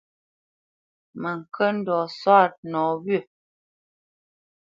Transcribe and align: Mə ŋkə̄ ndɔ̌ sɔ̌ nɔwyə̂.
Mə 1.21 1.29
ŋkə̄ 1.39 1.69
ndɔ̌ 1.77 2.01
sɔ̌ 2.19 2.41
nɔwyə̂. 2.69 3.21